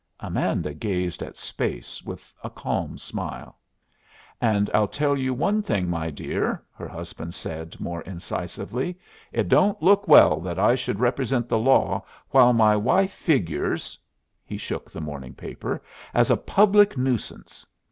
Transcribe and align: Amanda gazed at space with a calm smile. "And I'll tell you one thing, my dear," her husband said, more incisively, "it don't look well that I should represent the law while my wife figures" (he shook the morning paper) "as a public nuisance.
Amanda 0.19 0.73
gazed 0.73 1.21
at 1.21 1.37
space 1.37 2.01
with 2.01 2.33
a 2.43 2.49
calm 2.49 2.97
smile. 2.97 3.59
"And 4.41 4.67
I'll 4.73 4.87
tell 4.87 5.15
you 5.15 5.31
one 5.31 5.61
thing, 5.61 5.91
my 5.91 6.09
dear," 6.09 6.63
her 6.75 6.87
husband 6.87 7.35
said, 7.35 7.79
more 7.79 8.01
incisively, 8.01 8.97
"it 9.31 9.47
don't 9.47 9.79
look 9.83 10.07
well 10.07 10.39
that 10.39 10.57
I 10.57 10.73
should 10.73 10.99
represent 10.99 11.47
the 11.49 11.59
law 11.59 12.03
while 12.31 12.51
my 12.51 12.75
wife 12.75 13.13
figures" 13.13 13.95
(he 14.43 14.57
shook 14.57 14.89
the 14.89 15.01
morning 15.01 15.35
paper) 15.35 15.83
"as 16.15 16.31
a 16.31 16.35
public 16.35 16.97
nuisance. 16.97 17.67